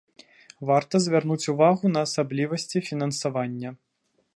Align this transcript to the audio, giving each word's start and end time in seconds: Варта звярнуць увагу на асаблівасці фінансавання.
Варта 0.69 1.01
звярнуць 1.07 1.47
увагу 1.55 1.93
на 1.95 1.99
асаблівасці 2.09 2.77
фінансавання. 2.91 3.69